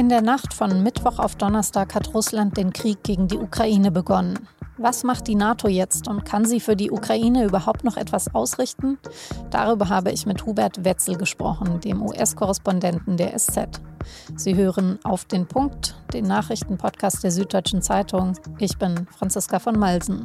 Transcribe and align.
In 0.00 0.08
der 0.08 0.22
Nacht 0.22 0.54
von 0.54 0.82
Mittwoch 0.82 1.18
auf 1.18 1.36
Donnerstag 1.36 1.94
hat 1.94 2.14
Russland 2.14 2.56
den 2.56 2.72
Krieg 2.72 3.02
gegen 3.02 3.28
die 3.28 3.36
Ukraine 3.36 3.90
begonnen. 3.90 4.48
Was 4.78 5.04
macht 5.04 5.28
die 5.28 5.34
NATO 5.34 5.68
jetzt 5.68 6.08
und 6.08 6.24
kann 6.24 6.46
sie 6.46 6.58
für 6.58 6.74
die 6.74 6.90
Ukraine 6.90 7.44
überhaupt 7.44 7.84
noch 7.84 7.98
etwas 7.98 8.34
ausrichten? 8.34 8.96
Darüber 9.50 9.90
habe 9.90 10.10
ich 10.10 10.24
mit 10.24 10.46
Hubert 10.46 10.86
Wetzel 10.86 11.18
gesprochen, 11.18 11.80
dem 11.80 12.00
US-Korrespondenten 12.00 13.18
der 13.18 13.36
SZ. 13.36 13.82
Sie 14.36 14.54
hören 14.56 14.98
auf 15.04 15.26
den 15.26 15.46
Punkt, 15.46 15.94
den 16.14 16.24
Nachrichtenpodcast 16.24 17.22
der 17.22 17.30
Süddeutschen 17.30 17.82
Zeitung. 17.82 18.32
Ich 18.58 18.78
bin 18.78 19.06
Franziska 19.18 19.58
von 19.58 19.78
Malsen. 19.78 20.24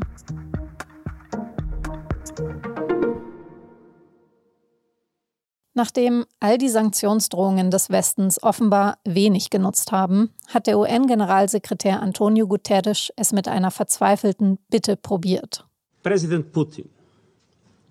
Nachdem 5.78 6.26
all 6.40 6.58
die 6.58 6.70
Sanktionsdrohungen 6.70 7.70
des 7.70 7.90
Westens 7.90 8.42
offenbar 8.42 8.98
wenig 9.04 9.50
genutzt 9.50 9.92
haben, 9.92 10.32
hat 10.48 10.68
der 10.68 10.80
UN-Generalsekretär 10.80 12.02
Antonio 12.02 12.48
Guterres 12.48 13.12
es 13.18 13.34
mit 13.34 13.50
einer 13.50 13.72
verzweifelten 13.72 14.58
Bitte 14.70 14.96
probiert. 14.96 15.66
President 16.02 16.54
Putin, 16.54 16.90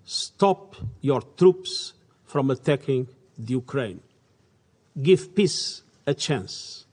stop 0.03 0.77
your 1.03 1.21
troops 1.35 1.93
from 2.25 2.49
attacking 2.49 3.07
the 3.37 3.55
Ukraine. 3.55 3.99
Give 4.95 5.23
peace 5.35 5.83
a 6.07 6.13
chance. 6.15 6.87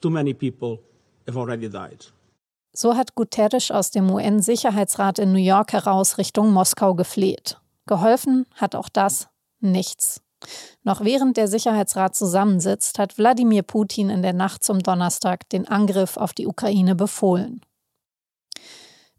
Too 0.00 0.10
many 0.10 0.32
people 0.32 0.78
have 1.26 1.36
already 1.36 1.68
died. 1.68 2.12
So 2.72 2.94
hat 2.94 3.16
Guterres 3.16 3.72
aus 3.72 3.90
dem 3.90 4.08
UN-Sicherheitsrat 4.08 5.18
in 5.18 5.32
New 5.32 5.42
York 5.42 5.72
heraus 5.72 6.18
Richtung 6.18 6.52
Moskau 6.52 6.94
gefleht. 6.94 7.58
Geholfen 7.86 8.46
hat 8.54 8.76
auch 8.76 8.88
das 8.88 9.28
nichts. 9.60 10.20
Noch 10.82 11.02
während 11.02 11.36
der 11.36 11.48
Sicherheitsrat 11.48 12.14
zusammensitzt, 12.14 12.98
hat 12.98 13.18
Wladimir 13.18 13.62
Putin 13.62 14.10
in 14.10 14.22
der 14.22 14.32
Nacht 14.32 14.62
zum 14.62 14.80
Donnerstag 14.80 15.48
den 15.48 15.66
Angriff 15.66 16.16
auf 16.16 16.32
die 16.32 16.46
Ukraine 16.46 16.94
befohlen. 16.94 17.60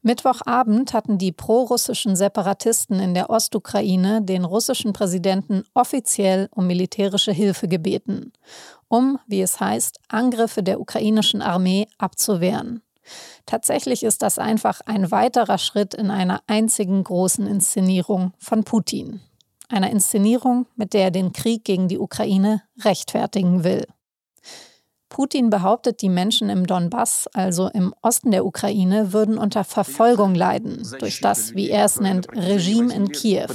Mittwochabend 0.04 0.94
hatten 0.94 1.18
die 1.18 1.34
prorussischen 1.34 2.16
Separatisten 2.16 3.00
in 3.00 3.14
der 3.14 3.30
Ostukraine 3.30 4.22
den 4.22 4.46
russischen 4.46 4.94
Präsidenten 4.94 5.64
offiziell 5.74 6.48
um 6.52 6.68
militärische 6.68 7.34
Hilfe 7.34 7.68
gebeten, 7.68 8.32
um, 8.88 9.20
wie 9.28 9.42
es 9.42 9.60
heißt, 9.60 10.00
Angriffe 10.08 10.64
der 10.64 10.80
ukrainischen 10.80 11.42
Armee 11.42 11.88
abzuwehren. 11.98 12.82
Tatsächlich 13.46 14.04
ist 14.04 14.22
das 14.22 14.38
einfach 14.38 14.82
ein 14.86 15.12
weiterer 15.12 15.58
Schritt 15.58 15.94
in 15.94 16.12
einer 16.12 16.42
einzigen 16.48 17.04
großen 17.04 17.48
Inszenierung 17.48 18.34
von 18.38 18.64
Putin 18.64 19.22
einer 19.70 19.90
Inszenierung, 19.90 20.68
mit 20.76 20.94
der 20.94 21.06
er 21.06 21.12
den 21.12 21.34
Krieg 21.34 21.64
gegen 21.64 21.88
die 21.88 22.00
Ukraine 22.00 22.64
rechtfertigen 22.84 23.64
will. 23.64 23.86
Putin 25.10 25.50
behauptet, 25.50 26.02
die 26.02 26.10
Menschen 26.10 26.50
im 26.50 26.68
Donbass, 26.68 27.28
also 27.34 27.70
im 27.70 27.94
Osten 28.02 28.32
der 28.32 28.46
Ukraine, 28.46 29.14
würden 29.14 29.38
unter 29.38 29.64
Verfolgung 29.64 30.36
leiden 30.36 30.86
durch 31.00 31.22
das, 31.22 31.56
wie 31.56 31.70
er 31.70 31.86
es 31.86 32.00
nennt, 32.00 32.28
Regime 32.36 32.94
in 32.94 33.10
Kiew. 33.12 33.48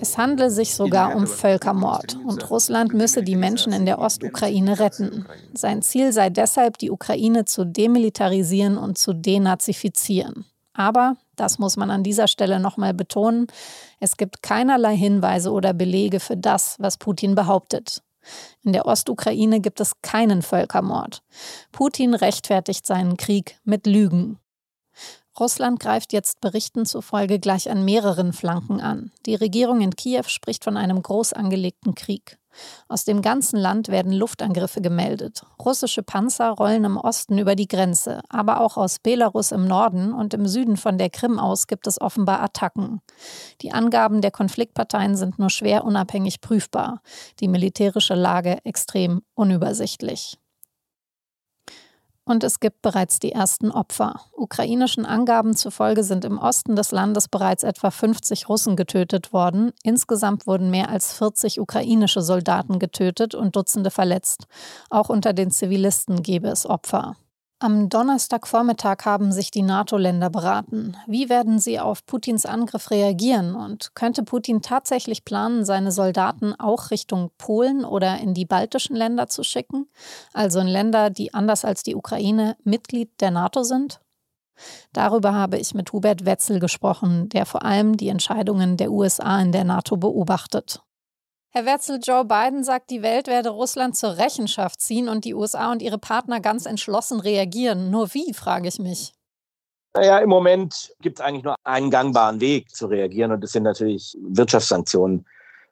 Es 0.00 0.16
handle 0.16 0.50
sich 0.50 0.74
sogar 0.74 1.16
um 1.16 1.26
Völkermord 1.26 2.18
und 2.24 2.50
Russland 2.50 2.94
müsse 2.94 3.22
die 3.22 3.36
Menschen 3.36 3.72
in 3.72 3.84
der 3.84 3.98
Ostukraine 3.98 4.78
retten. 4.78 5.26
Sein 5.54 5.82
Ziel 5.82 6.12
sei 6.12 6.30
deshalb, 6.30 6.78
die 6.78 6.90
Ukraine 6.90 7.44
zu 7.44 7.64
demilitarisieren 7.64 8.78
und 8.78 8.96
zu 8.96 9.12
denazifizieren. 9.12 10.44
Aber, 10.72 11.16
das 11.40 11.58
muss 11.58 11.76
man 11.76 11.90
an 11.90 12.02
dieser 12.02 12.28
Stelle 12.28 12.60
nochmal 12.60 12.94
betonen, 12.94 13.46
es 14.00 14.16
gibt 14.16 14.42
keinerlei 14.42 14.96
Hinweise 14.96 15.50
oder 15.52 15.72
Belege 15.72 16.20
für 16.20 16.36
das, 16.36 16.76
was 16.78 16.98
Putin 16.98 17.34
behauptet. 17.34 18.02
In 18.62 18.72
der 18.72 18.86
Ostukraine 18.86 19.60
gibt 19.60 19.80
es 19.80 19.92
keinen 20.02 20.42
Völkermord. 20.42 21.22
Putin 21.72 22.14
rechtfertigt 22.14 22.86
seinen 22.86 23.16
Krieg 23.16 23.58
mit 23.64 23.86
Lügen. 23.86 24.38
Russland 25.38 25.80
greift 25.80 26.12
jetzt 26.12 26.40
Berichten 26.40 26.84
zufolge 26.86 27.38
gleich 27.38 27.70
an 27.70 27.84
mehreren 27.84 28.32
Flanken 28.32 28.80
an. 28.80 29.12
Die 29.26 29.34
Regierung 29.34 29.80
in 29.80 29.94
Kiew 29.94 30.24
spricht 30.26 30.64
von 30.64 30.76
einem 30.76 31.02
groß 31.02 31.32
angelegten 31.32 31.94
Krieg. 31.94 32.38
Aus 32.88 33.04
dem 33.04 33.22
ganzen 33.22 33.58
Land 33.58 33.88
werden 33.88 34.12
Luftangriffe 34.12 34.80
gemeldet. 34.80 35.44
Russische 35.64 36.02
Panzer 36.02 36.50
rollen 36.50 36.84
im 36.84 36.96
Osten 36.96 37.38
über 37.38 37.54
die 37.54 37.68
Grenze, 37.68 38.20
aber 38.28 38.60
auch 38.60 38.76
aus 38.76 38.98
Belarus 38.98 39.52
im 39.52 39.66
Norden 39.66 40.12
und 40.12 40.34
im 40.34 40.46
Süden 40.46 40.76
von 40.76 40.98
der 40.98 41.10
Krim 41.10 41.38
aus 41.38 41.66
gibt 41.66 41.86
es 41.86 42.00
offenbar 42.00 42.40
Attacken. 42.40 43.00
Die 43.62 43.72
Angaben 43.72 44.20
der 44.20 44.30
Konfliktparteien 44.30 45.16
sind 45.16 45.38
nur 45.38 45.50
schwer 45.50 45.84
unabhängig 45.84 46.40
prüfbar, 46.40 47.00
die 47.40 47.48
militärische 47.48 48.14
Lage 48.14 48.58
extrem 48.64 49.22
unübersichtlich. 49.34 50.38
Und 52.28 52.44
es 52.44 52.60
gibt 52.60 52.82
bereits 52.82 53.20
die 53.20 53.32
ersten 53.32 53.70
Opfer. 53.70 54.20
Ukrainischen 54.32 55.06
Angaben 55.06 55.56
zufolge 55.56 56.04
sind 56.04 56.26
im 56.26 56.36
Osten 56.36 56.76
des 56.76 56.92
Landes 56.92 57.26
bereits 57.26 57.62
etwa 57.62 57.90
50 57.90 58.50
Russen 58.50 58.76
getötet 58.76 59.32
worden. 59.32 59.72
Insgesamt 59.82 60.46
wurden 60.46 60.68
mehr 60.68 60.90
als 60.90 61.14
40 61.14 61.58
ukrainische 61.58 62.20
Soldaten 62.20 62.78
getötet 62.78 63.34
und 63.34 63.56
Dutzende 63.56 63.90
verletzt. 63.90 64.46
Auch 64.90 65.08
unter 65.08 65.32
den 65.32 65.50
Zivilisten 65.50 66.22
gebe 66.22 66.48
es 66.48 66.66
Opfer. 66.66 67.16
Am 67.60 67.88
Donnerstagvormittag 67.88 69.04
haben 69.04 69.32
sich 69.32 69.50
die 69.50 69.62
NATO-Länder 69.62 70.30
beraten. 70.30 70.96
Wie 71.08 71.28
werden 71.28 71.58
sie 71.58 71.80
auf 71.80 72.06
Putins 72.06 72.46
Angriff 72.46 72.92
reagieren? 72.92 73.56
Und 73.56 73.96
könnte 73.96 74.22
Putin 74.22 74.62
tatsächlich 74.62 75.24
planen, 75.24 75.64
seine 75.64 75.90
Soldaten 75.90 76.54
auch 76.54 76.92
Richtung 76.92 77.32
Polen 77.36 77.84
oder 77.84 78.18
in 78.18 78.32
die 78.32 78.44
baltischen 78.44 78.94
Länder 78.94 79.26
zu 79.26 79.42
schicken? 79.42 79.88
Also 80.32 80.60
in 80.60 80.68
Länder, 80.68 81.10
die 81.10 81.34
anders 81.34 81.64
als 81.64 81.82
die 81.82 81.96
Ukraine 81.96 82.56
Mitglied 82.62 83.10
der 83.20 83.32
NATO 83.32 83.64
sind? 83.64 84.00
Darüber 84.92 85.34
habe 85.34 85.58
ich 85.58 85.74
mit 85.74 85.92
Hubert 85.92 86.24
Wetzel 86.24 86.60
gesprochen, 86.60 87.28
der 87.28 87.44
vor 87.44 87.64
allem 87.64 87.96
die 87.96 88.08
Entscheidungen 88.08 88.76
der 88.76 88.92
USA 88.92 89.40
in 89.40 89.50
der 89.50 89.64
NATO 89.64 89.96
beobachtet. 89.96 90.80
Herr 91.58 91.66
Wetzel, 91.66 91.98
Joe 92.00 92.24
Biden 92.24 92.62
sagt, 92.62 92.88
die 92.88 93.02
Welt 93.02 93.26
werde 93.26 93.48
Russland 93.48 93.96
zur 93.96 94.16
Rechenschaft 94.16 94.80
ziehen 94.80 95.08
und 95.08 95.24
die 95.24 95.34
USA 95.34 95.72
und 95.72 95.82
ihre 95.82 95.98
Partner 95.98 96.38
ganz 96.38 96.66
entschlossen 96.66 97.18
reagieren. 97.18 97.90
Nur 97.90 98.14
wie, 98.14 98.32
frage 98.32 98.68
ich 98.68 98.78
mich. 98.78 99.12
Naja, 99.92 100.20
im 100.20 100.28
Moment 100.28 100.94
gibt 101.00 101.18
es 101.18 101.24
eigentlich 101.24 101.42
nur 101.42 101.56
einen 101.64 101.90
gangbaren 101.90 102.40
Weg 102.40 102.70
zu 102.70 102.86
reagieren 102.86 103.32
und 103.32 103.42
das 103.42 103.50
sind 103.50 103.64
natürlich 103.64 104.16
Wirtschaftssanktionen. 104.22 105.26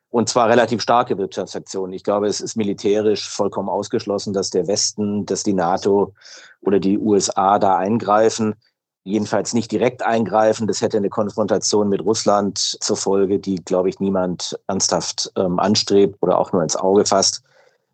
Und 0.09 0.29
zwar 0.29 0.49
relativ 0.49 0.83
starke 0.83 1.19
Wirtschaftssanktionen. 1.19 1.93
Ich 1.93 2.03
glaube, 2.03 2.27
es 2.27 2.41
ist 2.41 2.57
militärisch 2.57 3.29
vollkommen 3.29 3.69
ausgeschlossen, 3.69 4.33
dass 4.33 4.51
der 4.51 4.67
Westen, 4.67 5.25
dass 5.25 5.45
die 5.45 5.55
NATO 5.55 6.15
oder 6.63 6.81
die 6.81 6.99
USA 6.99 7.61
da 7.61 7.77
eingreifen 7.77 8.57
jedenfalls 9.07 9.55
nicht 9.55 9.71
direkt 9.71 10.03
eingreifen. 10.03 10.67
Das 10.67 10.83
hätte 10.83 10.97
eine 10.97 11.09
Konfrontation 11.09 11.89
mit 11.89 12.05
Russland 12.05 12.59
zur 12.59 12.97
Folge, 12.97 13.39
die, 13.39 13.57
glaube 13.57 13.89
ich, 13.89 14.01
niemand 14.01 14.59
ernsthaft 14.67 15.33
ähm, 15.37 15.61
anstrebt 15.61 16.19
oder 16.21 16.39
auch 16.39 16.53
nur 16.53 16.63
ins 16.63 16.77
Auge 16.77 17.07
fasst. 17.07 17.43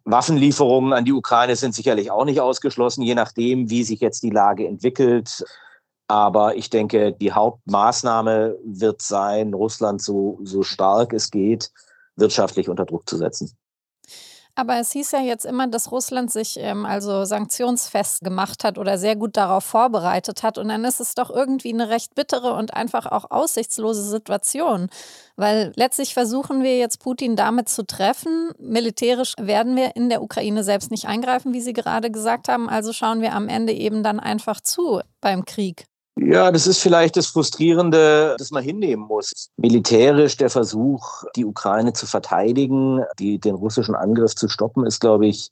Waffenlieferungen 0.04 0.94
an 0.94 1.04
die 1.04 1.12
Ukraine 1.12 1.54
sind 1.54 1.74
sicherlich 1.74 2.10
auch 2.10 2.24
nicht 2.24 2.40
ausgeschlossen, 2.40 3.02
je 3.02 3.14
nachdem, 3.14 3.68
wie 3.68 3.84
sich 3.84 4.00
jetzt 4.00 4.22
die 4.22 4.30
Lage 4.30 4.66
entwickelt. 4.66 5.44
Aber 6.08 6.56
ich 6.56 6.70
denke, 6.70 7.12
die 7.12 7.32
Hauptmaßnahme 7.32 8.56
wird 8.64 9.02
sein, 9.02 9.52
Russland 9.54 10.02
so, 10.02 10.40
so 10.42 10.62
stark 10.62 11.12
es 11.12 11.30
geht, 11.30 11.70
wirtschaftlich 12.16 12.70
unter 12.70 12.86
Druck 12.86 13.08
zu 13.08 13.18
setzen. 13.18 13.52
Aber 14.54 14.78
es 14.78 14.92
hieß 14.92 15.12
ja 15.12 15.20
jetzt 15.20 15.46
immer, 15.46 15.66
dass 15.66 15.90
Russland 15.90 16.30
sich 16.30 16.58
ähm, 16.58 16.84
also 16.84 17.24
sanktionsfest 17.24 18.20
gemacht 18.20 18.64
hat 18.64 18.76
oder 18.76 18.98
sehr 18.98 19.16
gut 19.16 19.38
darauf 19.38 19.64
vorbereitet 19.64 20.42
hat. 20.42 20.58
Und 20.58 20.68
dann 20.68 20.84
ist 20.84 21.00
es 21.00 21.14
doch 21.14 21.30
irgendwie 21.30 21.72
eine 21.72 21.88
recht 21.88 22.14
bittere 22.14 22.52
und 22.52 22.74
einfach 22.74 23.06
auch 23.06 23.30
aussichtslose 23.30 24.02
Situation. 24.02 24.88
Weil 25.36 25.72
letztlich 25.76 26.12
versuchen 26.12 26.62
wir 26.62 26.76
jetzt 26.76 27.00
Putin 27.00 27.34
damit 27.34 27.70
zu 27.70 27.86
treffen. 27.86 28.52
Militärisch 28.58 29.34
werden 29.40 29.74
wir 29.74 29.96
in 29.96 30.10
der 30.10 30.22
Ukraine 30.22 30.64
selbst 30.64 30.90
nicht 30.90 31.06
eingreifen, 31.06 31.54
wie 31.54 31.62
Sie 31.62 31.72
gerade 31.72 32.10
gesagt 32.10 32.48
haben. 32.48 32.68
Also 32.68 32.92
schauen 32.92 33.22
wir 33.22 33.32
am 33.32 33.48
Ende 33.48 33.72
eben 33.72 34.02
dann 34.02 34.20
einfach 34.20 34.60
zu 34.60 35.00
beim 35.22 35.46
Krieg. 35.46 35.86
Ja, 36.16 36.52
das 36.52 36.66
ist 36.66 36.78
vielleicht 36.78 37.16
das 37.16 37.26
Frustrierende, 37.26 38.36
das 38.38 38.50
man 38.50 38.62
hinnehmen 38.62 39.06
muss. 39.06 39.32
Militärisch 39.56 40.36
der 40.36 40.50
Versuch, 40.50 41.24
die 41.36 41.44
Ukraine 41.44 41.94
zu 41.94 42.06
verteidigen, 42.06 43.02
die, 43.18 43.38
den 43.38 43.54
russischen 43.54 43.94
Angriff 43.94 44.34
zu 44.34 44.48
stoppen, 44.48 44.84
ist, 44.84 45.00
glaube 45.00 45.26
ich, 45.26 45.50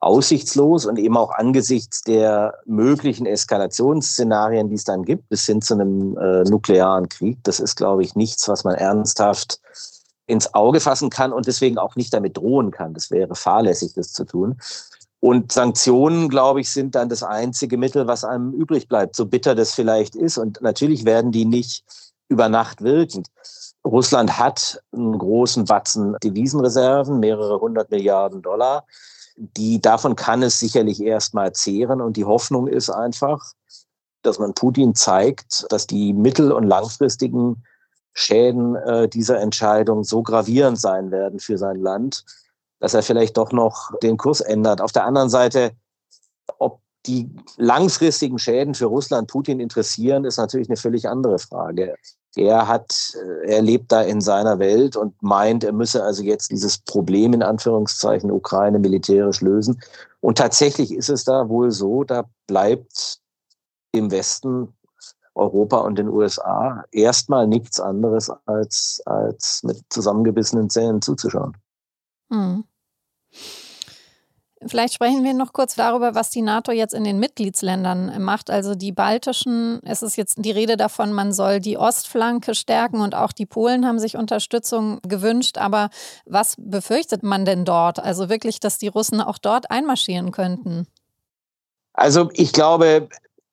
aussichtslos 0.00 0.86
und 0.86 0.98
eben 0.98 1.16
auch 1.16 1.30
angesichts 1.30 2.02
der 2.02 2.54
möglichen 2.64 3.26
Eskalationsszenarien, 3.26 4.68
die 4.68 4.74
es 4.76 4.84
dann 4.84 5.04
gibt, 5.04 5.28
bis 5.28 5.44
hin 5.46 5.60
zu 5.62 5.74
einem 5.74 6.16
äh, 6.16 6.42
nuklearen 6.44 7.08
Krieg. 7.08 7.38
Das 7.42 7.60
ist, 7.60 7.76
glaube 7.76 8.02
ich, 8.02 8.16
nichts, 8.16 8.48
was 8.48 8.64
man 8.64 8.74
ernsthaft 8.74 9.60
ins 10.26 10.54
Auge 10.54 10.80
fassen 10.80 11.10
kann 11.10 11.32
und 11.32 11.46
deswegen 11.46 11.76
auch 11.76 11.96
nicht 11.96 12.14
damit 12.14 12.36
drohen 12.36 12.70
kann. 12.70 12.94
Das 12.94 13.10
wäre 13.10 13.34
fahrlässig, 13.34 13.92
das 13.94 14.12
zu 14.12 14.24
tun. 14.24 14.58
Und 15.20 15.52
Sanktionen, 15.52 16.30
glaube 16.30 16.62
ich, 16.62 16.70
sind 16.70 16.94
dann 16.94 17.10
das 17.10 17.22
einzige 17.22 17.76
Mittel, 17.76 18.06
was 18.06 18.24
einem 18.24 18.52
übrig 18.52 18.88
bleibt, 18.88 19.14
so 19.14 19.26
bitter 19.26 19.54
das 19.54 19.74
vielleicht 19.74 20.16
ist. 20.16 20.38
Und 20.38 20.62
natürlich 20.62 21.04
werden 21.04 21.30
die 21.30 21.44
nicht 21.44 21.84
über 22.28 22.48
Nacht 22.48 22.82
wirken. 22.82 23.24
Russland 23.84 24.38
hat 24.38 24.82
einen 24.92 25.18
großen 25.18 25.66
Batzen 25.66 26.16
Devisenreserven, 26.22 27.20
mehrere 27.20 27.60
hundert 27.60 27.90
Milliarden 27.90 28.40
Dollar. 28.40 28.84
Die, 29.36 29.80
davon 29.80 30.16
kann 30.16 30.42
es 30.42 30.58
sicherlich 30.58 31.02
erstmal 31.02 31.52
zehren. 31.52 32.00
Und 32.00 32.16
die 32.16 32.24
Hoffnung 32.24 32.66
ist 32.66 32.88
einfach, 32.88 33.52
dass 34.22 34.38
man 34.38 34.54
Putin 34.54 34.94
zeigt, 34.94 35.66
dass 35.70 35.86
die 35.86 36.12
mittel- 36.14 36.52
und 36.52 36.64
langfristigen 36.64 37.62
Schäden 38.12 38.74
äh, 38.76 39.08
dieser 39.08 39.40
Entscheidung 39.40 40.04
so 40.04 40.22
gravierend 40.22 40.80
sein 40.80 41.10
werden 41.10 41.40
für 41.40 41.58
sein 41.58 41.80
Land, 41.80 42.24
dass 42.80 42.94
er 42.94 43.02
vielleicht 43.02 43.36
doch 43.36 43.52
noch 43.52 43.92
den 44.02 44.16
Kurs 44.16 44.40
ändert. 44.40 44.80
Auf 44.80 44.92
der 44.92 45.04
anderen 45.04 45.30
Seite, 45.30 45.72
ob 46.58 46.80
die 47.06 47.30
langfristigen 47.56 48.38
Schäden 48.38 48.74
für 48.74 48.86
Russland 48.86 49.28
Putin 49.28 49.60
interessieren, 49.60 50.24
ist 50.24 50.36
natürlich 50.36 50.68
eine 50.68 50.76
völlig 50.76 51.08
andere 51.08 51.38
Frage. 51.38 51.94
Er 52.36 52.68
hat, 52.68 53.14
äh, 53.14 53.54
er 53.54 53.62
lebt 53.62 53.90
da 53.90 54.02
in 54.02 54.20
seiner 54.20 54.58
Welt 54.58 54.96
und 54.96 55.20
meint, 55.22 55.64
er 55.64 55.72
müsse 55.72 56.02
also 56.02 56.22
jetzt 56.22 56.50
dieses 56.50 56.78
Problem 56.78 57.32
in 57.32 57.42
Anführungszeichen 57.42 58.30
Ukraine 58.30 58.78
militärisch 58.78 59.40
lösen. 59.40 59.80
Und 60.20 60.38
tatsächlich 60.38 60.94
ist 60.94 61.08
es 61.08 61.24
da 61.24 61.48
wohl 61.48 61.70
so, 61.70 62.04
da 62.04 62.24
bleibt 62.46 63.18
im 63.92 64.10
Westen 64.10 64.72
Europa 65.34 65.78
und 65.78 65.98
den 65.98 66.08
USA 66.08 66.84
erstmal 66.92 67.46
nichts 67.46 67.80
anderes 67.80 68.30
als, 68.46 69.02
als 69.06 69.62
mit 69.64 69.82
zusammengebissenen 69.88 70.68
Zähnen 70.70 71.02
zuzuschauen. 71.02 71.56
Hm. 72.30 72.64
Vielleicht 74.66 74.92
sprechen 74.92 75.24
wir 75.24 75.32
noch 75.32 75.54
kurz 75.54 75.74
darüber, 75.74 76.14
was 76.14 76.28
die 76.28 76.42
NATO 76.42 76.70
jetzt 76.70 76.92
in 76.92 77.02
den 77.04 77.18
Mitgliedsländern 77.18 78.22
macht. 78.22 78.50
Also 78.50 78.74
die 78.74 78.92
baltischen, 78.92 79.80
es 79.84 80.02
ist 80.02 80.16
jetzt 80.16 80.34
die 80.36 80.50
Rede 80.50 80.76
davon, 80.76 81.14
man 81.14 81.32
soll 81.32 81.60
die 81.60 81.78
Ostflanke 81.78 82.54
stärken 82.54 83.00
und 83.00 83.14
auch 83.14 83.32
die 83.32 83.46
Polen 83.46 83.86
haben 83.86 83.98
sich 83.98 84.18
Unterstützung 84.18 85.00
gewünscht. 85.08 85.56
Aber 85.56 85.88
was 86.26 86.56
befürchtet 86.58 87.22
man 87.22 87.46
denn 87.46 87.64
dort? 87.64 88.00
Also 88.00 88.28
wirklich, 88.28 88.60
dass 88.60 88.76
die 88.76 88.88
Russen 88.88 89.22
auch 89.22 89.38
dort 89.38 89.70
einmarschieren 89.70 90.30
könnten? 90.30 90.86
Also 91.94 92.28
ich 92.34 92.52
glaube, 92.52 93.08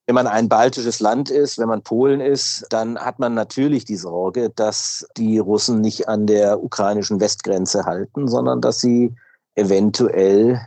wenn 0.08 0.16
man 0.16 0.28
ein 0.28 0.50
baltisches 0.50 1.00
Land 1.00 1.30
ist, 1.30 1.58
wenn 1.58 1.70
man 1.70 1.84
Polen 1.84 2.20
ist, 2.20 2.66
dann 2.70 3.00
hat 3.00 3.20
man 3.20 3.34
natürlich 3.34 3.86
die 3.86 3.96
Sorge, 3.96 4.50
dass 4.50 5.08
die 5.16 5.40
Russen 5.40 5.80
nicht 5.80 6.10
an 6.10 6.28
der 6.28 6.62
ukrainischen 6.62 7.22
Westgrenze 7.22 7.86
halten, 7.86 8.28
sondern 8.28 8.60
dass 8.60 8.82
sie 8.82 9.16
eventuell 9.58 10.62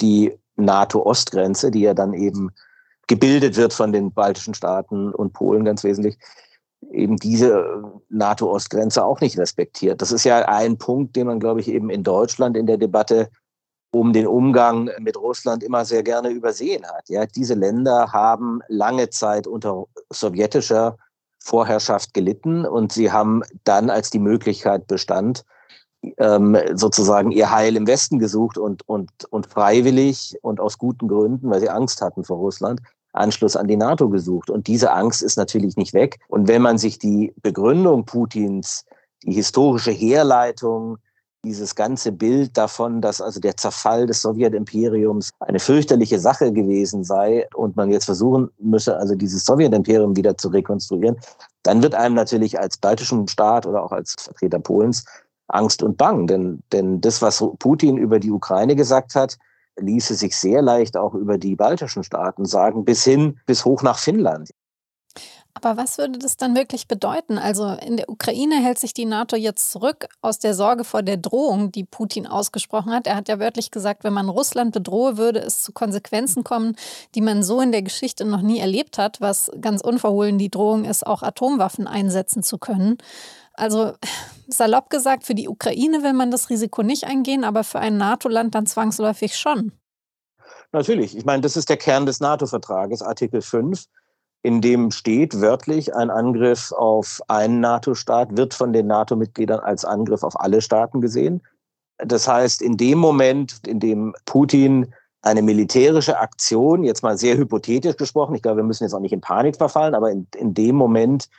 die 0.00 0.36
NATO-Ostgrenze, 0.56 1.70
die 1.70 1.80
ja 1.80 1.94
dann 1.94 2.12
eben 2.12 2.50
gebildet 3.06 3.56
wird 3.56 3.72
von 3.72 3.92
den 3.92 4.12
baltischen 4.12 4.54
Staaten 4.54 5.12
und 5.12 5.32
Polen 5.32 5.64
ganz 5.64 5.84
wesentlich, 5.84 6.18
eben 6.90 7.16
diese 7.16 7.82
NATO-Ostgrenze 8.08 9.04
auch 9.04 9.20
nicht 9.20 9.38
respektiert. 9.38 10.02
Das 10.02 10.12
ist 10.12 10.24
ja 10.24 10.46
ein 10.48 10.78
Punkt, 10.78 11.16
den 11.16 11.26
man, 11.26 11.40
glaube 11.40 11.60
ich, 11.60 11.68
eben 11.68 11.90
in 11.90 12.02
Deutschland 12.02 12.56
in 12.56 12.66
der 12.66 12.76
Debatte 12.76 13.30
um 13.90 14.12
den 14.12 14.26
Umgang 14.26 14.90
mit 14.98 15.16
Russland 15.16 15.62
immer 15.62 15.84
sehr 15.84 16.02
gerne 16.02 16.30
übersehen 16.30 16.84
hat. 16.84 17.08
Ja, 17.08 17.26
diese 17.26 17.54
Länder 17.54 18.12
haben 18.12 18.60
lange 18.68 19.10
Zeit 19.10 19.46
unter 19.46 19.84
sowjetischer 20.10 20.96
Vorherrschaft 21.38 22.12
gelitten 22.12 22.66
und 22.66 22.92
sie 22.92 23.12
haben 23.12 23.42
dann, 23.62 23.90
als 23.90 24.10
die 24.10 24.18
Möglichkeit 24.18 24.88
bestand, 24.88 25.44
ähm, 26.18 26.56
sozusagen 26.74 27.30
ihr 27.30 27.50
Heil 27.50 27.76
im 27.76 27.86
Westen 27.86 28.18
gesucht 28.18 28.58
und, 28.58 28.86
und, 28.88 29.10
und 29.30 29.46
freiwillig 29.46 30.36
und 30.42 30.60
aus 30.60 30.78
guten 30.78 31.08
Gründen, 31.08 31.50
weil 31.50 31.60
sie 31.60 31.70
Angst 31.70 32.00
hatten 32.00 32.24
vor 32.24 32.38
Russland, 32.38 32.80
Anschluss 33.12 33.56
an 33.56 33.68
die 33.68 33.76
NATO 33.76 34.08
gesucht. 34.08 34.50
Und 34.50 34.66
diese 34.66 34.92
Angst 34.92 35.22
ist 35.22 35.36
natürlich 35.36 35.76
nicht 35.76 35.94
weg. 35.94 36.18
Und 36.28 36.48
wenn 36.48 36.62
man 36.62 36.78
sich 36.78 36.98
die 36.98 37.32
Begründung 37.42 38.04
Putins, 38.04 38.84
die 39.22 39.32
historische 39.32 39.92
Herleitung, 39.92 40.98
dieses 41.44 41.74
ganze 41.74 42.10
Bild 42.10 42.56
davon, 42.56 43.00
dass 43.00 43.20
also 43.20 43.38
der 43.38 43.56
Zerfall 43.56 44.06
des 44.06 44.22
Sowjetimperiums 44.22 45.30
eine 45.40 45.60
fürchterliche 45.60 46.18
Sache 46.18 46.52
gewesen 46.52 47.04
sei 47.04 47.46
und 47.54 47.76
man 47.76 47.90
jetzt 47.90 48.06
versuchen 48.06 48.50
müsse, 48.58 48.96
also 48.96 49.14
dieses 49.14 49.44
Sowjetimperium 49.44 50.16
wieder 50.16 50.36
zu 50.36 50.48
rekonstruieren, 50.48 51.16
dann 51.62 51.82
wird 51.82 51.94
einem 51.94 52.14
natürlich 52.14 52.58
als 52.58 52.78
baltischem 52.78 53.28
Staat 53.28 53.66
oder 53.66 53.82
auch 53.82 53.92
als 53.92 54.14
Vertreter 54.18 54.58
Polens 54.58 55.04
Angst 55.54 55.82
und 55.82 55.96
Bang. 55.96 56.26
Denn, 56.26 56.62
denn 56.72 57.00
das, 57.00 57.22
was 57.22 57.44
Putin 57.58 57.96
über 57.96 58.18
die 58.18 58.30
Ukraine 58.30 58.76
gesagt 58.76 59.14
hat, 59.14 59.38
ließe 59.76 60.14
sich 60.14 60.36
sehr 60.36 60.62
leicht 60.62 60.96
auch 60.96 61.14
über 61.14 61.38
die 61.38 61.56
baltischen 61.56 62.04
Staaten 62.04 62.44
sagen, 62.44 62.84
bis 62.84 63.04
hin, 63.04 63.38
bis 63.46 63.64
hoch 63.64 63.82
nach 63.82 63.98
Finnland. 63.98 64.50
Aber 65.56 65.76
was 65.76 65.98
würde 65.98 66.18
das 66.18 66.36
dann 66.36 66.56
wirklich 66.56 66.88
bedeuten? 66.88 67.38
Also 67.38 67.68
in 67.68 67.96
der 67.96 68.08
Ukraine 68.08 68.56
hält 68.56 68.78
sich 68.78 68.92
die 68.92 69.04
NATO 69.04 69.36
jetzt 69.36 69.70
zurück 69.70 70.08
aus 70.20 70.40
der 70.40 70.52
Sorge 70.52 70.82
vor 70.82 71.02
der 71.02 71.16
Drohung, 71.16 71.70
die 71.70 71.84
Putin 71.84 72.26
ausgesprochen 72.26 72.92
hat. 72.92 73.06
Er 73.06 73.14
hat 73.14 73.28
ja 73.28 73.38
wörtlich 73.38 73.70
gesagt, 73.70 74.02
wenn 74.02 74.12
man 74.12 74.28
Russland 74.28 74.72
bedrohe, 74.72 75.16
würde 75.16 75.38
es 75.38 75.62
zu 75.62 75.72
Konsequenzen 75.72 76.42
kommen, 76.42 76.74
die 77.14 77.20
man 77.20 77.44
so 77.44 77.60
in 77.60 77.70
der 77.70 77.82
Geschichte 77.82 78.24
noch 78.24 78.42
nie 78.42 78.58
erlebt 78.58 78.98
hat, 78.98 79.20
was 79.20 79.50
ganz 79.60 79.80
unverhohlen 79.80 80.38
die 80.38 80.50
Drohung 80.50 80.84
ist, 80.84 81.06
auch 81.06 81.22
Atomwaffen 81.22 81.86
einsetzen 81.86 82.42
zu 82.42 82.58
können. 82.58 82.98
Also 83.52 83.92
salopp 84.48 84.90
gesagt, 84.90 85.24
für 85.24 85.34
die 85.34 85.48
Ukraine 85.48 86.02
will 86.02 86.12
man 86.12 86.30
das 86.30 86.50
Risiko 86.50 86.82
nicht 86.82 87.04
eingehen, 87.04 87.44
aber 87.44 87.64
für 87.64 87.80
ein 87.80 87.96
NATO-Land 87.96 88.54
dann 88.54 88.66
zwangsläufig 88.66 89.36
schon. 89.36 89.72
Natürlich. 90.72 91.16
Ich 91.16 91.24
meine, 91.24 91.42
das 91.42 91.56
ist 91.56 91.68
der 91.68 91.76
Kern 91.76 92.06
des 92.06 92.20
NATO-Vertrages, 92.20 93.02
Artikel 93.02 93.42
5, 93.42 93.84
in 94.44 94.60
dem 94.60 94.90
steht 94.90 95.40
wörtlich, 95.40 95.94
ein 95.94 96.10
Angriff 96.10 96.70
auf 96.72 97.22
einen 97.28 97.60
NATO-Staat 97.60 98.36
wird 98.36 98.52
von 98.52 98.74
den 98.74 98.86
NATO-Mitgliedern 98.86 99.60
als 99.60 99.86
Angriff 99.86 100.22
auf 100.22 100.38
alle 100.38 100.60
Staaten 100.60 101.00
gesehen. 101.00 101.40
Das 101.98 102.28
heißt, 102.28 102.60
in 102.60 102.76
dem 102.76 102.98
Moment, 102.98 103.66
in 103.66 103.80
dem 103.80 104.14
Putin 104.26 104.92
eine 105.22 105.40
militärische 105.40 106.18
Aktion, 106.18 106.84
jetzt 106.84 107.02
mal 107.02 107.16
sehr 107.16 107.38
hypothetisch 107.38 107.96
gesprochen, 107.96 108.34
ich 108.34 108.42
glaube, 108.42 108.58
wir 108.58 108.64
müssen 108.64 108.84
jetzt 108.84 108.92
auch 108.92 109.00
nicht 109.00 109.14
in 109.14 109.22
Panik 109.22 109.56
verfallen, 109.56 109.94
aber 109.94 110.10
in, 110.10 110.26
in 110.36 110.52
dem 110.52 110.76
Moment, 110.76 111.30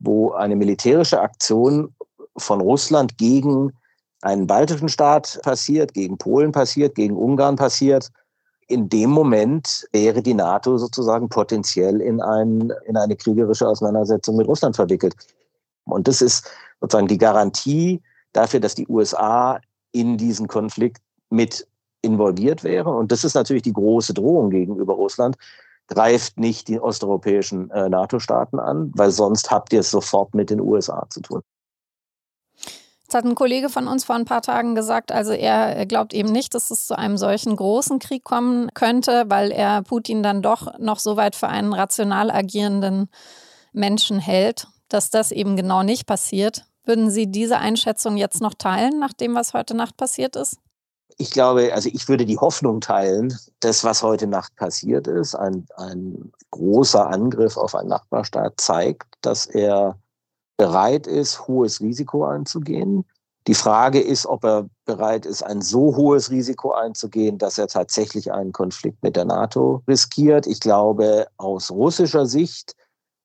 wo 0.00 0.32
eine 0.32 0.56
militärische 0.56 1.20
Aktion 1.20 1.94
von 2.38 2.60
Russland 2.60 3.18
gegen 3.18 3.72
einen 4.22 4.46
baltischen 4.46 4.88
Staat 4.88 5.40
passiert, 5.42 5.94
gegen 5.94 6.18
Polen 6.18 6.52
passiert, 6.52 6.94
gegen 6.94 7.16
Ungarn 7.16 7.56
passiert, 7.56 8.10
in 8.68 8.88
dem 8.88 9.10
Moment 9.10 9.88
wäre 9.92 10.22
die 10.22 10.34
NATO 10.34 10.76
sozusagen 10.76 11.28
potenziell 11.28 12.00
in, 12.02 12.20
ein, 12.20 12.70
in 12.86 12.96
eine 12.96 13.16
kriegerische 13.16 13.66
Auseinandersetzung 13.66 14.36
mit 14.36 14.46
Russland 14.46 14.76
verwickelt. 14.76 15.16
Und 15.84 16.06
das 16.06 16.20
ist 16.20 16.46
sozusagen 16.80 17.08
die 17.08 17.18
Garantie 17.18 18.02
dafür, 18.34 18.60
dass 18.60 18.74
die 18.74 18.86
USA 18.86 19.58
in 19.92 20.18
diesen 20.18 20.48
Konflikt 20.48 21.00
mit 21.30 21.66
involviert 22.02 22.62
wäre. 22.62 22.90
Und 22.90 23.10
das 23.10 23.24
ist 23.24 23.34
natürlich 23.34 23.62
die 23.62 23.72
große 23.72 24.12
Drohung 24.12 24.50
gegenüber 24.50 24.94
Russland, 24.94 25.36
greift 25.88 26.38
nicht 26.38 26.68
die 26.68 26.78
osteuropäischen 26.78 27.70
äh, 27.70 27.88
NATO-Staaten 27.88 28.58
an, 28.58 28.92
weil 28.94 29.10
sonst 29.10 29.50
habt 29.50 29.72
ihr 29.72 29.80
es 29.80 29.90
sofort 29.90 30.34
mit 30.34 30.50
den 30.50 30.60
USA 30.60 31.06
zu 31.08 31.20
tun. 31.20 31.40
Jetzt 33.08 33.14
hat 33.14 33.24
ein 33.24 33.34
Kollege 33.34 33.70
von 33.70 33.88
uns 33.88 34.04
vor 34.04 34.16
ein 34.16 34.26
paar 34.26 34.42
Tagen 34.42 34.74
gesagt, 34.74 35.12
also 35.12 35.32
er 35.32 35.86
glaubt 35.86 36.12
eben 36.12 36.30
nicht, 36.30 36.54
dass 36.54 36.70
es 36.70 36.86
zu 36.86 36.98
einem 36.98 37.16
solchen 37.16 37.56
großen 37.56 38.00
Krieg 38.00 38.22
kommen 38.22 38.68
könnte, 38.74 39.24
weil 39.28 39.50
er 39.50 39.80
Putin 39.80 40.22
dann 40.22 40.42
doch 40.42 40.78
noch 40.78 40.98
so 40.98 41.16
weit 41.16 41.34
für 41.34 41.48
einen 41.48 41.72
rational 41.72 42.30
agierenden 42.30 43.08
Menschen 43.72 44.18
hält, 44.18 44.66
dass 44.90 45.08
das 45.08 45.32
eben 45.32 45.56
genau 45.56 45.82
nicht 45.82 46.06
passiert. 46.06 46.66
Würden 46.84 47.10
Sie 47.10 47.30
diese 47.30 47.56
Einschätzung 47.56 48.18
jetzt 48.18 48.42
noch 48.42 48.52
teilen, 48.52 48.98
nach 48.98 49.14
dem, 49.14 49.34
was 49.34 49.54
heute 49.54 49.74
Nacht 49.74 49.96
passiert 49.96 50.36
ist? 50.36 50.58
ich 51.16 51.30
glaube, 51.30 51.72
also 51.74 51.88
ich 51.92 52.08
würde 52.08 52.26
die 52.26 52.38
Hoffnung 52.38 52.80
teilen, 52.80 53.36
das, 53.60 53.82
was 53.82 54.02
heute 54.02 54.26
Nacht 54.26 54.54
passiert 54.54 55.08
ist, 55.08 55.34
ein, 55.34 55.66
ein 55.76 56.30
großer 56.50 57.08
Angriff 57.08 57.56
auf 57.56 57.74
einen 57.74 57.88
Nachbarstaat 57.88 58.60
zeigt, 58.60 59.06
dass 59.22 59.46
er 59.46 59.98
bereit 60.58 61.06
ist, 61.06 61.48
hohes 61.48 61.80
Risiko 61.80 62.26
einzugehen. 62.26 63.06
Die 63.46 63.54
Frage 63.54 64.00
ist, 64.00 64.26
ob 64.26 64.44
er 64.44 64.68
bereit 64.84 65.24
ist, 65.24 65.42
ein 65.42 65.62
so 65.62 65.96
hohes 65.96 66.30
Risiko 66.30 66.72
einzugehen, 66.72 67.38
dass 67.38 67.56
er 67.56 67.68
tatsächlich 67.68 68.30
einen 68.30 68.52
Konflikt 68.52 69.02
mit 69.02 69.16
der 69.16 69.24
NATO 69.24 69.82
riskiert. 69.88 70.46
Ich 70.46 70.60
glaube, 70.60 71.28
aus 71.38 71.70
russischer 71.70 72.26
Sicht, 72.26 72.74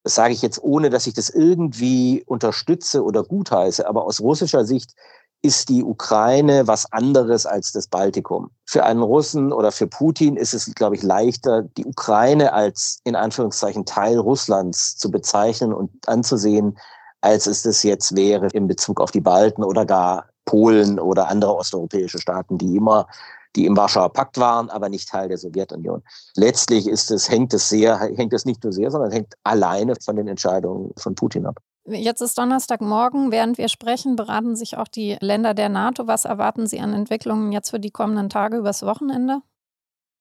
das 0.04 0.16
sage 0.16 0.34
ich 0.34 0.42
jetzt 0.42 0.64
ohne, 0.64 0.90
dass 0.90 1.08
ich 1.08 1.14
das 1.14 1.30
irgendwie 1.30 2.24
unterstütze 2.26 3.04
oder 3.04 3.24
gutheiße, 3.24 3.86
aber 3.86 4.06
aus 4.06 4.22
russischer 4.22 4.64
Sicht 4.64 4.94
ist 5.42 5.68
die 5.68 5.84
Ukraine 5.84 6.68
was 6.68 6.90
anderes 6.94 7.46
als 7.46 7.74
das 7.74 7.88
Baltikum. 7.88 8.50
Für 8.66 8.86
einen 8.86 9.02
Russen 9.02 9.52
oder 9.52 9.74
für 9.74 9.88
Putin 9.88 10.38
ist 10.38 10.54
es, 10.54 10.74
glaube 10.74 10.96
ich, 10.96 11.04
leichter, 11.04 11.64
die 11.64 11.86
Ukraine 11.86 12.54
als 12.54 13.02
in 13.04 13.18
Anführungszeichen 13.18 13.86
Teil 13.86 14.20
Russlands 14.20 14.96
zu 14.96 15.12
bezeichnen 15.12 15.74
und 15.74 16.08
anzusehen, 16.08 16.78
als 17.24 17.48
es 17.48 17.62
das 17.62 17.84
jetzt 17.84 18.16
wäre 18.16 18.48
in 18.54 18.68
Bezug 18.68 19.00
auf 19.00 19.12
die 19.12 19.22
Balten 19.22 19.64
oder 19.64 19.86
gar 19.86 20.26
Polen 20.46 21.00
oder 21.00 21.30
andere 21.30 21.56
osteuropäische 21.56 22.20
Staaten, 22.20 22.58
die 22.58 22.76
immer 22.76 23.08
die 23.56 23.66
im 23.66 23.78
Warschauer 23.78 24.12
Pakt 24.12 24.40
waren, 24.40 24.70
aber 24.72 24.90
nicht 24.90 25.10
Teil 25.10 25.30
der 25.30 25.38
Sowjetunion. 25.38 26.02
Letztlich 26.36 26.88
ist 26.88 27.12
es, 27.12 27.30
hängt 27.30 27.54
es 27.54 27.70
sehr, 27.70 28.00
hängt 28.00 28.34
es 28.34 28.46
nicht 28.46 28.64
nur 28.64 28.74
sehr, 28.74 28.90
sondern 28.90 29.12
hängt 29.12 29.36
alleine 29.44 29.94
von 30.04 30.16
den 30.16 30.28
Entscheidungen 30.28 30.92
von 30.98 31.14
Putin 31.14 31.46
ab. 31.46 31.60
Jetzt 31.86 32.22
ist 32.22 32.38
Donnerstagmorgen. 32.38 33.32
Während 33.32 33.58
wir 33.60 33.70
sprechen, 33.70 34.16
beraten 34.16 34.56
sich 34.56 34.78
auch 34.78 34.88
die 34.88 35.18
Länder 35.20 35.54
der 35.54 35.70
NATO. 35.70 36.08
Was 36.08 36.26
erwarten 36.26 36.66
Sie 36.66 36.80
an 36.80 36.94
Entwicklungen 36.94 37.52
jetzt 37.52 37.70
für 37.70 37.80
die 37.80 37.92
kommenden 37.92 38.30
Tage 38.30 38.58
übers 38.58 38.84
Wochenende? 38.84 39.42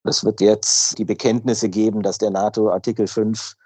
Es 0.05 0.25
wird 0.25 0.41
jetzt 0.41 0.99
die 0.99 1.05
Bekenntnisse 1.05 1.69
geben, 1.69 2.03
dass 2.03 2.19
der 2.19 2.31
NATO 2.31 2.71
Artikel 2.71 3.07
5 3.07 3.57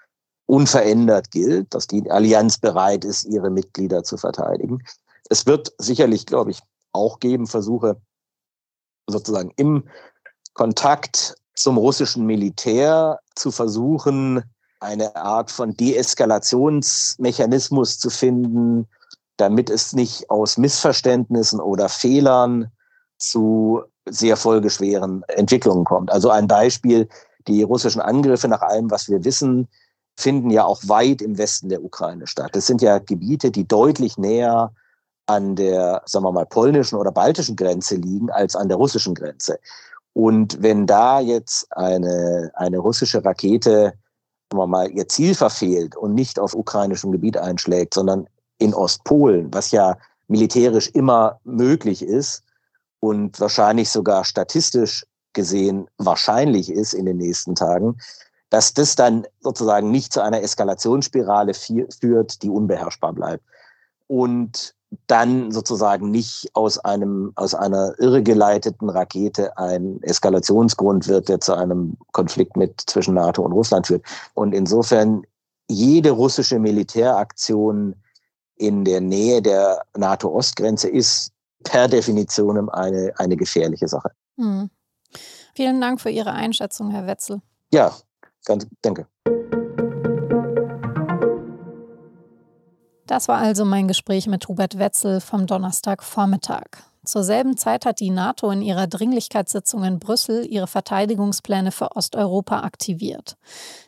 unverändert 0.47 1.31
gilt, 1.31 1.73
dass 1.73 1.87
die 1.87 2.09
Allianz 2.09 2.57
bereit 2.57 3.03
ist, 3.05 3.25
ihre 3.25 3.51
Mitglieder 3.51 4.03
zu 4.03 4.17
verteidigen. 4.17 4.83
Es 5.29 5.45
wird 5.45 5.73
sicherlich, 5.77 6.25
glaube 6.25 6.51
ich, 6.51 6.61
auch 6.93 7.19
geben 7.19 7.47
Versuche, 7.47 7.97
sozusagen 9.07 9.51
im 9.57 9.83
Kontakt 10.53 11.35
zum 11.53 11.77
russischen 11.77 12.25
Militär 12.25 13.19
zu 13.35 13.51
versuchen, 13.51 14.41
eine 14.79 15.13
Art 15.15 15.51
von 15.51 15.75
Deeskalationsmechanismus 15.75 17.99
zu 17.99 18.09
finden, 18.09 18.87
damit 19.37 19.69
es 19.69 19.93
nicht 19.93 20.29
aus 20.29 20.57
Missverständnissen 20.57 21.59
oder 21.59 21.89
Fehlern 21.89 22.71
zu 23.17 23.81
sehr 24.05 24.37
folgeschweren 24.37 25.23
Entwicklungen 25.27 25.83
kommt. 25.83 26.09
Also 26.11 26.29
ein 26.29 26.47
Beispiel, 26.47 27.09
die 27.47 27.63
russischen 27.63 28.01
Angriffe 28.01 28.47
nach 28.47 28.61
allem, 28.61 28.91
was 28.91 29.09
wir 29.09 29.25
wissen, 29.25 29.67
finden 30.17 30.49
ja 30.49 30.65
auch 30.65 30.81
weit 30.87 31.21
im 31.21 31.37
Westen 31.37 31.69
der 31.69 31.83
Ukraine 31.83 32.27
statt. 32.27 32.55
Das 32.55 32.65
sind 32.65 32.81
ja 32.81 32.97
Gebiete, 32.97 33.51
die 33.51 33.67
deutlich 33.67 34.17
näher 34.17 34.73
an 35.27 35.55
der, 35.55 36.01
sagen 36.05 36.25
wir 36.25 36.31
mal, 36.31 36.45
polnischen 36.45 36.97
oder 36.97 37.11
baltischen 37.11 37.55
Grenze 37.55 37.95
liegen 37.95 38.31
als 38.31 38.55
an 38.55 38.67
der 38.67 38.77
russischen 38.77 39.13
Grenze. 39.13 39.59
Und 40.13 40.61
wenn 40.63 40.87
da 40.87 41.19
jetzt 41.19 41.67
eine, 41.71 42.51
eine 42.55 42.79
russische 42.79 43.23
Rakete, 43.23 43.93
sagen 44.51 44.61
wir 44.61 44.67
mal, 44.67 44.89
ihr 44.89 45.07
Ziel 45.07 45.35
verfehlt 45.35 45.95
und 45.95 46.15
nicht 46.15 46.39
auf 46.39 46.55
ukrainischem 46.55 47.11
Gebiet 47.11 47.37
einschlägt, 47.37 47.93
sondern 47.93 48.27
in 48.57 48.73
Ostpolen, 48.73 49.53
was 49.53 49.71
ja 49.71 49.97
militärisch 50.27 50.89
immer 50.89 51.39
möglich 51.43 52.01
ist 52.01 52.43
und 52.99 53.39
wahrscheinlich 53.39 53.91
sogar 53.91 54.25
statistisch 54.25 55.05
gesehen 55.33 55.87
wahrscheinlich 55.99 56.71
ist 56.71 56.93
in 56.93 57.05
den 57.05 57.17
nächsten 57.17 57.53
Tagen, 57.53 57.97
dass 58.49 58.73
das 58.73 58.95
dann 58.95 59.25
sozusagen 59.41 59.91
nicht 59.91 60.13
zu 60.13 60.21
einer 60.21 60.41
Eskalationsspirale 60.41 61.53
führt, 61.53 62.41
die 62.43 62.49
unbeherrschbar 62.49 63.13
bleibt. 63.13 63.43
Und 64.07 64.73
dann 65.07 65.51
sozusagen 65.51 66.11
nicht 66.11 66.49
aus 66.53 66.77
einem, 66.79 67.33
aus 67.35 67.53
einer 67.53 67.93
irregeleiteten 67.99 68.89
Rakete 68.89 69.57
ein 69.57 70.01
Eskalationsgrund 70.01 71.07
wird, 71.07 71.27
der 71.27 71.41
zu 71.41 71.53
einem 71.53 71.97
Konflikt 72.13 72.55
mit 72.55 72.81
zwischen 72.87 73.15
NATO 73.15 73.41
und 73.43 73.51
Russland 73.51 73.87
führt. 73.87 74.05
Und 74.33 74.53
insofern 74.53 75.23
jede 75.69 76.11
russische 76.11 76.59
Militäraktion 76.59 77.95
in 78.55 78.85
der 78.85 79.01
Nähe 79.01 79.41
der 79.41 79.83
NATO-Ostgrenze 79.95 80.87
ist 80.87 81.31
per 81.63 81.87
Definition 81.89 82.69
eine, 82.69 83.13
eine 83.17 83.35
gefährliche 83.35 83.87
Sache. 83.87 84.11
Hm. 84.37 84.69
Vielen 85.53 85.81
Dank 85.81 85.99
für 85.99 86.09
Ihre 86.09 86.31
Einschätzung, 86.31 86.91
Herr 86.91 87.07
Wetzel. 87.07 87.41
Ja, 87.73 87.93
ganz, 88.47 88.65
danke. 88.81 89.07
Das 93.05 93.27
war 93.27 93.37
also 93.37 93.63
mein 93.63 93.87
Gespräch 93.87 94.27
mit 94.27 94.47
Hubert 94.47 94.77
Wetzel 94.79 95.21
vom 95.21 95.47
Donnerstagvormittag. 95.47 96.86
Zur 97.07 97.23
selben 97.23 97.55
Zeit 97.55 97.85
hat 97.85 98.01
die 98.01 98.09
NATO 98.09 98.51
in 98.51 98.61
ihrer 98.61 98.85
Dringlichkeitssitzung 98.85 99.85
in 99.85 99.97
Brüssel 99.97 100.45
ihre 100.45 100.67
Verteidigungspläne 100.67 101.71
für 101.71 101.95
Osteuropa 101.95 102.63
aktiviert. 102.63 103.37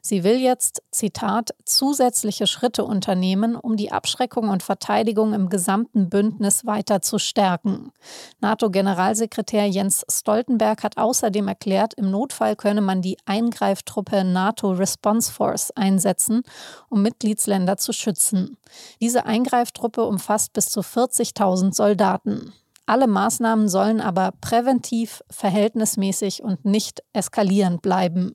Sie 0.02 0.24
will 0.24 0.40
jetzt, 0.40 0.82
Zitat, 0.92 1.50
zusätzliche 1.66 2.48
Schritte 2.48 2.86
unternehmen, 2.86 3.58
um 3.58 3.76
die 3.76 3.92
Abschreckung 3.92 4.48
und 4.48 4.64
Verteidigung 4.64 5.34
im 5.34 5.50
gesamten 5.50 6.10
Bündnis 6.10 6.66
weiter 6.66 7.02
zu 7.02 7.20
stärken. 7.20 7.92
NATO-Generalsekretär 8.40 9.66
Jens 9.66 10.06
Stoltenberg 10.10 10.82
hat 10.84 10.96
außerdem 10.96 11.50
erklärt, 11.50 11.96
im 11.96 12.12
Notfall 12.12 12.56
könne 12.56 12.80
man 12.80 13.02
die 13.02 13.18
Eingreiftruppe 13.26 14.24
NATO 14.24 14.72
Response 14.72 15.30
Force 15.30 15.72
einsetzen, 15.72 16.44
um 16.88 17.02
Mitgliedsländer 17.02 17.76
zu 17.76 17.92
schützen. 17.92 18.56
Diese 19.02 19.26
Eingreiftruppe 19.26 20.06
umfasst 20.06 20.54
bis 20.54 20.70
zu 20.70 20.80
40.000 20.80 21.74
Soldaten. 21.74 22.54
Alle 22.90 23.06
Maßnahmen 23.06 23.70
sollen 23.70 24.02
aber 24.02 24.34
präventiv, 24.42 25.22
verhältnismäßig 25.30 26.42
und 26.42 26.66
nicht 26.66 27.04
eskalierend 27.14 27.84
bleiben. 27.84 28.34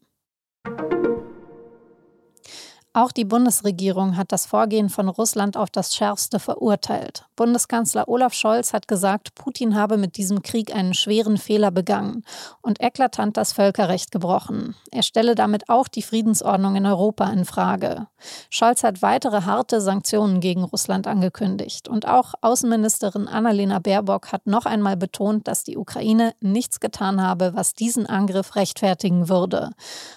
Auch 2.97 3.11
die 3.11 3.25
Bundesregierung 3.25 4.17
hat 4.17 4.31
das 4.31 4.47
Vorgehen 4.47 4.89
von 4.89 5.09
Russland 5.09 5.57
auf 5.57 5.69
das 5.69 5.97
Schärfste 5.97 6.39
verurteilt. 6.39 7.25
Bundeskanzler 7.35 8.07
Olaf 8.07 8.35
Scholz 8.35 8.73
hat 8.73 8.87
gesagt, 8.87 9.35
Putin 9.35 9.75
habe 9.75 9.97
mit 9.97 10.17
diesem 10.17 10.43
Krieg 10.43 10.73
einen 10.73 10.95
schweren 10.95 11.37
Fehler 11.37 11.73
begangen 11.73 12.25
und 12.63 12.81
eklatant 12.81 13.37
das 13.37 13.53
Völkerrecht 13.53 14.13
gebrochen. 14.13 14.77
Er 14.93 15.03
stelle 15.03 15.35
damit 15.35 15.69
auch 15.69 15.89
die 15.89 16.03
Friedensordnung 16.03 16.77
in 16.77 16.87
Europa 16.87 17.29
in 17.33 17.45
Frage. 17.45 18.07
Scholz 18.49 18.85
hat 18.85 19.03
weitere 19.03 19.43
harte 19.43 19.81
Sanktionen 19.81 20.39
gegen 20.39 20.63
Russland 20.63 21.09
angekündigt. 21.09 21.89
Und 21.89 22.07
auch 22.07 22.35
Außenministerin 22.43 23.27
Annalena 23.27 23.81
Baerbock 23.81 24.31
hat 24.31 24.47
noch 24.47 24.67
einmal 24.67 24.97
betont, 24.97 25.49
dass 25.49 25.65
die 25.65 25.77
Ukraine 25.77 26.33
nichts 26.41 26.79
getan 26.79 27.21
habe, 27.21 27.55
was 27.57 27.75
diesen 27.75 28.07
Angriff 28.07 28.55
rechtfertigen 28.55 29.29
würde. 29.29 29.71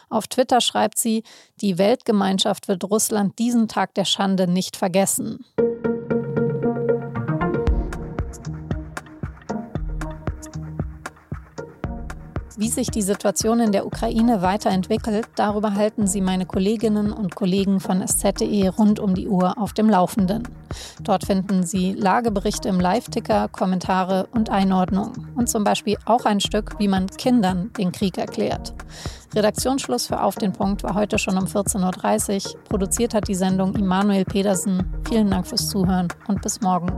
Auf 0.10 0.28
Twitter 0.28 0.62
schreibt 0.62 1.00
sie, 1.00 1.24
die 1.60 1.80
Weltgemeinschaft 1.80 2.67
wird 2.68 2.84
Russland 2.84 3.38
diesen 3.40 3.68
Tag 3.68 3.94
der 3.96 4.06
Schande 4.06 4.48
nicht 4.48 4.78
vergessen. 4.78 5.46
Wie 12.60 12.70
sich 12.70 12.90
die 12.90 13.04
Situation 13.04 13.60
in 13.60 13.72
der 13.72 13.86
Ukraine 13.86 14.42
weiterentwickelt, 14.42 15.28
darüber 15.36 15.76
halten 15.76 16.08
Sie 16.08 16.22
meine 16.22 16.48
Kolleginnen 16.48 17.14
und 17.14 17.36
Kollegen 17.36 17.80
von 17.80 18.02
SZDE 18.06 18.70
rund 18.70 19.00
um 19.00 19.14
die 19.14 19.28
Uhr 19.28 19.60
auf 19.60 19.74
dem 19.74 19.88
Laufenden. 19.88 20.42
Dort 21.04 21.24
finden 21.24 21.64
Sie 21.64 21.94
Lageberichte 21.94 22.68
im 22.68 22.80
Live-Ticker, 22.80 23.48
Kommentare 23.50 24.28
und 24.32 24.50
Einordnung 24.50 25.14
und 25.36 25.48
zum 25.48 25.64
Beispiel 25.64 25.98
auch 26.06 26.26
ein 26.26 26.40
Stück, 26.40 26.80
wie 26.80 26.88
man 26.88 27.06
Kindern 27.06 27.72
den 27.78 27.92
Krieg 27.92 28.18
erklärt. 28.18 28.74
Redaktionsschluss 29.36 30.08
für 30.08 30.24
Auf 30.24 30.34
den 30.34 30.54
Punkt 30.54 30.82
war 30.82 30.96
heute 30.96 31.20
schon 31.20 31.38
um 31.38 31.46
14.30 31.46 32.56
Uhr. 32.56 32.64
Produziert 32.64 33.14
hat 33.14 33.28
die 33.28 33.36
Sendung 33.36 33.76
Immanuel 33.76 34.26
Pedersen. 34.26 34.92
Vielen 35.08 35.30
Dank 35.30 35.46
fürs 35.46 35.70
Zuhören 35.70 36.08
und 36.28 36.42
bis 36.42 36.60
morgen. 36.62 36.92